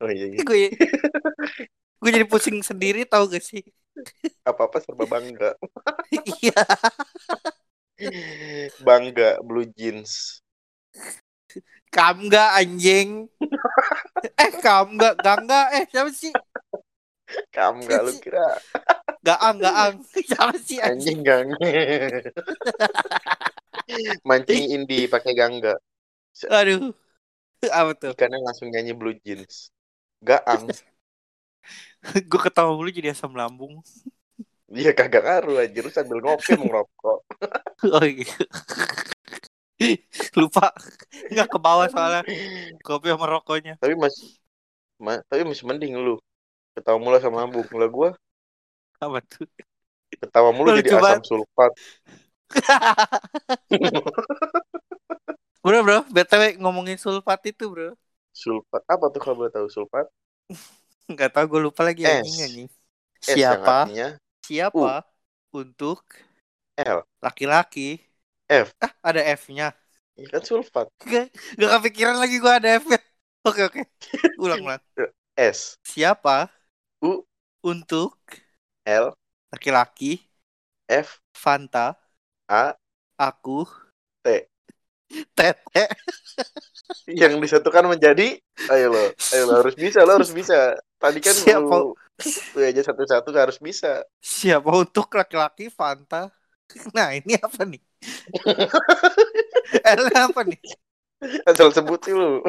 Oh 0.00 0.10
iya, 0.12 0.26
iya. 0.32 0.40
Gue 0.44 0.56
gue 2.02 2.10
jadi 2.12 2.26
pusing 2.28 2.60
sendiri 2.60 3.04
tau 3.08 3.26
gak 3.26 3.42
sih? 3.42 3.62
Apa-apa 4.44 4.78
serba 4.84 5.08
bangga. 5.08 5.56
Iya. 6.12 6.60
Bangga 8.84 9.40
blue 9.40 9.66
jeans. 9.72 10.42
Kam 11.90 12.28
gak 12.28 12.60
anjing? 12.60 13.24
eh 14.36 14.50
kam 14.60 15.00
gak? 15.00 15.16
Gangga? 15.24 15.72
Eh 15.72 15.84
siapa 15.88 16.12
sih? 16.12 16.32
Kamu 17.50 17.82
gak 17.90 18.00
lu 18.06 18.12
kira 18.22 18.46
Gaang, 19.26 19.58
gaang. 19.58 19.94
Siapa 20.14 20.54
sih 20.62 20.78
anjing 20.78 21.26
anjing? 21.26 21.58
Mancing 24.22 24.62
indie 24.76 25.10
pakai 25.10 25.34
gangga. 25.34 25.74
Aduh. 26.46 26.94
Apa 27.66 27.92
tuh? 27.98 28.12
Ikannya 28.14 28.38
langsung 28.46 28.70
nyanyi 28.70 28.94
blue 28.94 29.16
jeans. 29.26 29.74
Gaang. 30.22 30.70
gue 32.30 32.40
ketawa 32.40 32.70
mulu 32.74 32.90
jadi 32.92 33.12
asam 33.12 33.32
lambung. 33.34 33.80
Dia 34.66 34.90
kagak 34.90 35.22
ngaruh 35.22 35.62
aja 35.62 35.78
lu 35.78 35.90
sambil 35.94 36.18
ngopi 36.22 36.52
mau 36.58 36.66
ngerokok. 36.66 37.18
Oh 37.92 38.00
iya. 38.08 38.32
Lupa. 40.40 40.72
Nggak 41.28 41.48
ke 41.52 41.58
bawah 41.60 41.86
soalnya. 41.92 42.24
Kopi 42.80 43.12
sama 43.12 43.28
rokoknya. 43.28 43.76
Tapi 43.76 43.92
masih 43.94 44.26
ma- 44.96 45.22
tapi 45.28 45.44
masih 45.44 45.64
mending 45.68 45.92
lu. 46.00 46.16
Ketawa 46.72 46.96
mulu 46.96 47.16
sama 47.20 47.44
lambung. 47.44 47.68
Lah 47.76 47.88
gua 47.92 48.10
Apa 48.96 49.20
tuh? 49.20 49.44
ketawa 50.16 50.50
mulu 50.56 50.72
Lu 50.72 50.80
jadi 50.80 50.96
coba- 50.96 51.20
asam 51.20 51.24
sulfat. 51.28 51.72
Bro, 55.60 55.82
bro. 55.82 55.98
BTW 56.14 56.42
ngomongin 56.62 56.96
sulfat 56.96 57.42
itu, 57.50 57.66
bro. 57.68 57.92
Sulfat. 58.32 58.82
Apa 58.88 59.10
tuh 59.12 59.20
kalau 59.20 59.36
boleh 59.44 59.52
tahu 59.52 59.66
sulfat? 59.68 60.06
Nggak 61.12 61.30
tahu 61.34 61.44
gue 61.52 61.60
lupa 61.66 61.82
lagi 61.88 62.02
S. 62.04 62.10
anjing 62.10 62.36
anjing. 62.44 62.68
S 63.26 63.42
yang 63.52 63.62
Siapa? 63.62 63.70
artinya 63.70 64.06
Siapa 64.46 64.92
untuk 65.54 66.00
L. 66.78 67.06
laki-laki? 67.24 68.00
F. 68.48 68.74
Ah, 68.80 68.92
ada 69.02 69.20
F-nya. 69.36 69.74
Ya 70.16 70.26
kan 70.32 70.42
sulfat. 70.48 70.88
Gak, 71.06 71.30
gak 71.60 71.70
kepikiran 71.80 72.16
lagi 72.18 72.36
gue 72.42 72.52
ada 72.52 72.68
F-nya. 72.82 72.98
Oke, 73.46 73.60
oke. 73.68 73.80
Ulang, 74.42 74.60
ulang. 74.66 74.82
S. 75.38 75.78
Siapa 75.84 76.50
U. 77.02 77.24
untuk 77.62 78.16
L. 78.86 79.12
laki-laki 79.52 80.12
F. 80.88 81.20
Fanta 81.42 81.86
A. 82.48 82.74
aku 83.18 83.64
T. 84.24 84.48
tete 85.36 85.82
Yang 87.06 87.32
disatukan 87.42 87.86
menjadi 87.86 88.38
ayo 88.72 88.86
lo, 88.90 89.04
ayo 89.34 89.42
lo 89.46 89.54
harus 89.62 89.74
bisa, 89.78 90.02
lo 90.02 90.18
harus 90.18 90.32
bisa. 90.34 90.74
Tadi 90.98 91.18
kan 91.22 91.36
Siapa? 91.36 91.76
lu, 91.76 91.94
lu 92.56 92.60
aja 92.60 92.82
satu-satu 92.82 93.28
harus 93.36 93.58
bisa. 93.60 94.02
siapa 94.20 94.70
untuk 94.74 95.06
laki-laki 95.14 95.70
Fanta 95.70 96.30
nah 96.96 97.14
ini 97.14 97.38
apa 97.38 97.62
nih 97.62 97.82
L 99.98 100.04
apa 100.14 100.40
nih 100.46 100.60
Asal 101.48 101.72
sebut 101.72 102.00
sih 102.04 102.12
lu. 102.12 102.44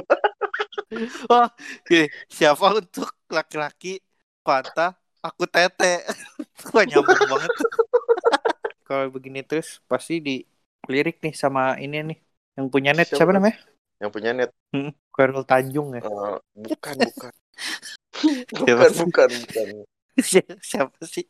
Gini, 1.88 2.08
siapa 2.28 2.66
untuk 2.76 3.10
laki-laki 3.32 4.00
Fanta 4.44 4.96
aku 5.24 5.44
tete 5.48 6.04
Wah 6.76 6.84
nyambung 6.88 7.16
banget 7.32 7.52
kalau 8.88 9.06
begini 9.12 9.44
terus 9.44 9.84
pasti 9.92 10.14
di 10.24 10.32
lirik 10.92 11.20
nih 11.24 11.34
sama 11.36 11.76
ini 11.84 11.96
nih 12.08 12.18
Yang 12.58 12.68
punya 12.74 12.92
net 12.96 13.08
Siapa 13.08 13.20
siapa, 13.20 13.32
namanya? 13.36 13.58
Yang 13.98 14.12
punya 14.14 14.30
net. 14.34 14.52
Hmm, 14.70 14.94
Khairul 15.14 15.46
Tanjung 15.46 15.98
ya. 15.98 16.02
Eh, 16.06 16.38
bukan, 16.54 16.96
bukan. 17.02 17.34
Bukan, 18.50 18.90
sih? 18.90 19.06
bukan, 19.06 19.30
bukan. 19.30 19.68
siapa 20.66 20.98
sih? 21.06 21.30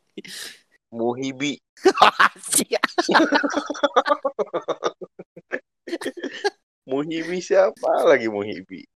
Muhibi. 0.88 1.60
Muhibi 6.88 7.44
siapa 7.44 8.08
lagi 8.08 8.32
Muhibi? 8.32 8.88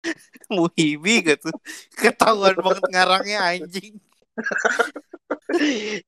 Muhibi 0.48 1.14
gitu. 1.24 1.52
Ketahuan 1.92 2.56
banget 2.56 2.84
ngarangnya 2.88 3.38
anjing. 3.44 4.00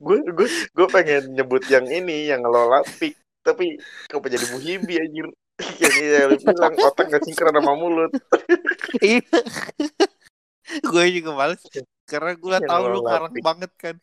gue 0.01 0.17
gue 0.25 0.49
gue 0.49 0.87
pengen 0.89 1.37
nyebut 1.37 1.61
yang 1.69 1.85
ini 1.85 2.33
yang 2.33 2.41
ngelola 2.41 2.81
pik 2.97 3.13
tapi 3.45 3.77
kenapa 4.09 4.27
jadi 4.33 4.45
Muhibi 4.53 4.93
anjir 5.03 5.27
yang 5.81 5.93
bilang 6.43 6.73
otak 6.83 7.05
gak 7.13 7.23
sinkron 7.25 7.55
sama 7.55 7.73
mulut 7.79 8.11
Iya. 9.05 9.21
gue 10.91 11.05
juga 11.21 11.31
males 11.39 11.61
karena 12.09 12.31
gue 12.43 12.57
tahu 12.69 12.83
lu 12.93 12.99
pik. 13.33 13.43
banget 13.47 13.71
kan. 13.77 13.95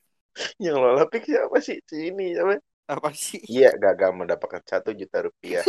yang 0.62 0.74
ngelola 0.80 1.04
pik 1.12 1.24
siapa 1.28 1.56
sih 1.66 1.78
si 1.88 1.96
ini 2.10 2.32
siapa 2.36 2.54
Apa 2.90 3.10
sih? 3.14 3.40
iya 3.52 3.70
gagal 3.84 4.10
mendapatkan 4.20 4.62
satu 4.70 4.90
juta 5.00 5.18
rupiah 5.26 5.64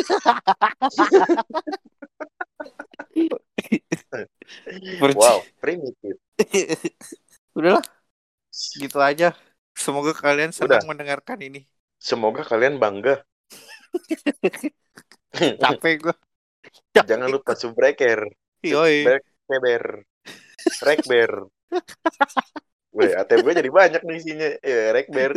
wow 5.18 5.40
primitif 5.62 6.16
Udahlah, 7.58 7.84
gitu 8.82 8.98
aja. 9.10 9.28
Semoga 9.84 10.12
kalian 10.24 10.52
senang 10.54 10.84
mendengarkan 10.90 11.38
ini. 11.48 11.60
semoga 12.08 12.42
kalian 12.50 12.76
bangga 12.84 13.14
Capek 15.34 15.94
gue. 16.10 16.16
jangan 16.94 17.30
lupa 17.30 17.58
subbreaker 17.58 18.30
Yoi. 18.64 19.06
Keber 19.50 20.08
Rekber 20.86 21.32
Weh, 22.94 23.10
ATM 23.10 23.42
gue 23.42 23.54
jadi 23.58 23.72
banyak 23.74 24.02
nih 24.06 24.18
isinya 24.22 24.50
ya, 24.62 24.94
Rekber 24.94 25.34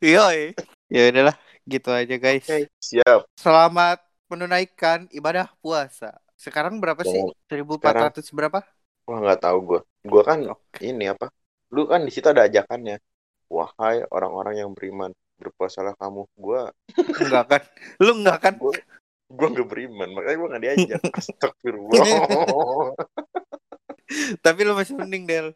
Yoi. 0.00 0.56
Ya 0.88 1.02
udahlah, 1.12 1.36
gitu 1.68 1.90
aja 1.92 2.16
guys. 2.16 2.46
Oke, 2.48 2.72
siap 2.80 3.28
Selamat 3.36 4.00
menunaikan 4.32 5.06
ibadah 5.12 5.52
puasa. 5.60 6.16
Sekarang 6.36 6.80
berapa 6.80 7.04
sih? 7.04 7.20
Oh, 7.20 7.32
1400 7.48 8.24
berapa? 8.32 8.60
Wah 9.06 9.18
nggak 9.22 9.40
tahu 9.44 9.58
gue. 9.62 9.80
Gue 10.02 10.22
kan 10.26 10.42
Oke. 10.50 10.82
ini 10.82 11.10
apa? 11.10 11.30
Lu 11.70 11.86
kan 11.86 12.02
di 12.02 12.10
situ 12.10 12.26
ada 12.26 12.46
ajakannya. 12.46 12.98
Wahai 13.46 14.02
orang-orang 14.10 14.66
yang 14.66 14.70
beriman, 14.74 15.14
berpuasalah 15.36 15.94
kamu. 15.96 16.26
Gue 16.36 16.60
Enggak 17.22 17.44
kan? 17.48 17.62
Lu 18.02 18.12
enggak 18.20 18.38
kan? 18.42 18.54
gue 19.26 19.46
nggak 19.50 19.66
beriman, 19.66 20.08
makanya 20.14 20.36
gue 20.38 20.48
nggak 20.54 20.62
diajak. 20.62 21.02
Astagfirullah. 21.18 22.06
Tapi 24.44 24.60
lu 24.62 24.72
masih 24.78 24.94
mending 24.94 25.26
Del. 25.26 25.48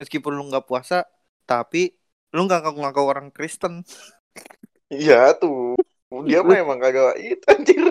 Meskipun 0.00 0.32
lu 0.32 0.48
nggak 0.48 0.64
puasa, 0.64 1.04
tapi 1.44 1.92
lu 2.32 2.48
nggak 2.48 2.64
ngaku-ngaku 2.64 3.02
orang 3.04 3.28
Kristen. 3.28 3.84
Iya 4.88 5.36
tuh. 5.36 5.76
Dia 6.24 6.40
mah 6.40 6.56
emang 6.56 6.80
kagak 6.80 7.20
itu 7.20 7.44
anjir. 7.52 7.84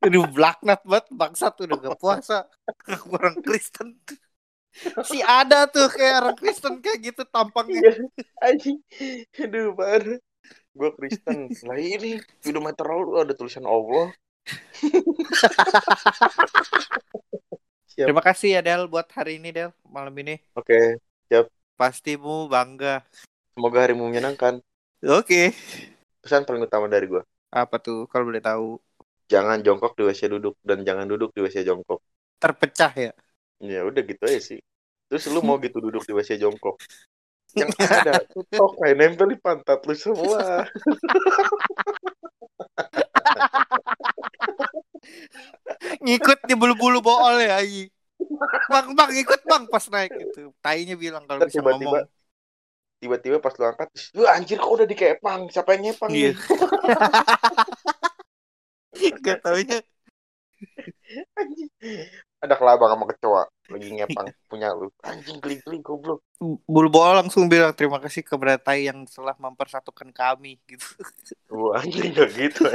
Aduh, 0.00 0.24
blaknat 0.32 0.80
banget 0.86 1.06
bangsat 1.12 1.52
udah 1.60 1.76
gak 1.76 2.00
puasa. 2.00 2.48
Ngaku 2.88 3.08
orang 3.18 3.36
Kristen. 3.44 3.98
Si 5.04 5.18
ada 5.20 5.66
tuh 5.68 5.90
kayak 5.90 6.14
orang 6.22 6.36
Kristen 6.38 6.80
kayak 6.80 7.12
gitu 7.12 7.22
tampangnya. 7.28 7.82
Iya, 7.82 7.92
anjing. 8.40 8.78
Aduh, 9.42 9.74
parah. 9.74 10.22
Gue 10.78 10.94
Kristen. 10.94 11.50
Lah 11.66 11.74
ini 11.74 12.22
speedometer 12.38 12.86
lu 12.86 13.18
ada 13.18 13.34
tulisan 13.34 13.66
Allah. 13.66 14.14
Siap. 17.90 18.06
Terima 18.06 18.22
kasih 18.22 18.54
ya 18.54 18.60
Del 18.62 18.86
buat 18.86 19.10
hari 19.10 19.42
ini 19.42 19.50
Del 19.50 19.74
malam 19.90 20.14
ini. 20.22 20.38
Oke, 20.54 21.02
Pastimu 21.78 22.46
bangga. 22.46 23.02
semoga 23.54 23.82
harimu 23.82 24.06
menyenangkan. 24.06 24.62
Oke. 25.02 25.50
Pesan 26.22 26.46
paling 26.46 26.62
utama 26.62 26.86
dari 26.86 27.10
gue. 27.10 27.22
Apa 27.50 27.82
tuh 27.82 28.06
kalau 28.06 28.30
boleh 28.30 28.42
tahu? 28.42 28.78
Jangan 29.26 29.62
jongkok 29.62 29.98
di 29.98 30.06
WC 30.06 30.30
duduk 30.30 30.58
dan 30.62 30.86
jangan 30.86 31.06
duduk 31.10 31.34
di 31.34 31.42
WC 31.42 31.66
jongkok. 31.66 32.02
Terpecah 32.38 32.92
ya. 32.94 33.12
Ya 33.58 33.82
udah 33.82 34.02
gitu 34.02 34.22
aja 34.26 34.38
sih. 34.42 34.62
Terus 35.10 35.26
lu 35.30 35.42
mau 35.42 35.58
gitu 35.58 35.78
duduk 35.82 36.06
di 36.06 36.14
WC 36.14 36.38
jongkok. 36.38 36.78
Yang 37.56 37.68
ada 37.80 38.20
tutok 38.28 38.76
kayak 38.76 38.96
nempel 38.98 39.26
di 39.32 39.38
pantat 39.40 39.80
lu 39.88 39.94
semua. 39.96 40.68
Ngikut 46.04 46.38
di 46.44 46.54
bulu-bulu 46.58 47.00
bool 47.00 47.40
ya 47.40 47.64
Ayi. 47.64 47.88
Bang, 48.68 48.92
bang, 48.92 49.10
ikut 49.14 49.40
bang 49.46 49.64
pas 49.70 49.84
naik 49.88 50.12
itu. 50.12 50.52
Tainya 50.60 50.98
bilang 50.98 51.24
kalau 51.24 51.46
bisa 51.46 51.62
tiba-tiba 51.62 52.04
ngomong. 52.04 52.16
tiba-tiba 52.98 53.38
pas 53.38 53.54
lu 53.54 53.64
angkat, 53.64 53.88
lu 54.18 54.26
anjir 54.26 54.58
kok 54.58 54.74
udah 54.74 54.86
dikepang, 54.90 55.46
siapa 55.54 55.78
yang 55.78 55.94
ngepang 55.94 56.10
Iya. 56.10 56.34
Gak 59.22 59.38
taunya. 59.46 59.78
Anjing. 61.38 61.70
Ada 62.42 62.58
kelabang 62.58 62.90
sama 62.90 63.06
kecoa 63.06 63.46
lagi 63.68 63.88
ngepang 63.92 64.32
punya 64.50 64.72
lu. 64.72 64.88
Anjing 65.04 65.38
geli-geli 65.38 65.78
goblok. 65.84 66.24
Bulu 66.40 66.88
bool 66.88 67.14
langsung 67.14 67.46
bilang 67.46 67.76
terima 67.76 68.00
kasih 68.00 68.24
kepada 68.24 68.56
Tai 68.56 68.80
yang 68.80 69.04
telah 69.04 69.36
mempersatukan 69.36 70.08
kami 70.12 70.56
gitu. 70.64 70.88
Wah 71.52 71.84
anjing 71.84 72.16
gak 72.16 72.32
gitu. 72.34 72.64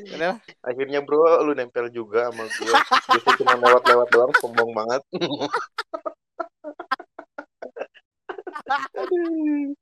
Udah 0.00 0.40
Akhirnya 0.64 1.04
bro 1.04 1.44
lu 1.44 1.52
nempel 1.52 1.92
juga 1.92 2.32
sama 2.32 2.48
gue. 2.48 2.72
Biasanya 2.72 3.36
cuma 3.36 3.54
lewat-lewat 3.58 4.08
doang 4.10 4.32
sombong 4.42 4.70
banget. 4.74 5.02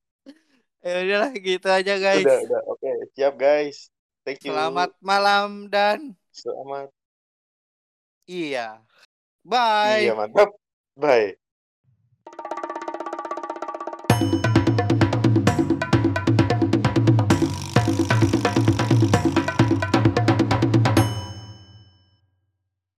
Ya 0.78 1.04
udahlah 1.04 1.34
gitu 1.34 1.68
aja 1.68 1.94
guys. 1.98 2.22
Udah, 2.22 2.38
udah. 2.48 2.60
Oke, 2.70 2.90
siap 3.18 3.34
guys. 3.34 3.90
Thank 4.22 4.46
you. 4.46 4.54
Selamat 4.54 4.94
malam 5.02 5.66
dan 5.66 6.14
Selamat. 6.30 6.94
Iya. 8.28 8.84
Bye. 9.42 10.04
Iya, 10.04 10.12
mantap. 10.14 10.52
Bye. 10.94 11.47